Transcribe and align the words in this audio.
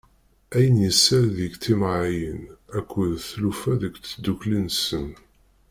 Ayen 0.55 0.77
yessal 0.85 1.25
deg 1.37 1.53
timɛayin 1.63 2.41
akked 2.77 3.13
tlufa 3.29 3.73
deg 3.81 3.93
tddukli-nsen. 3.97 5.07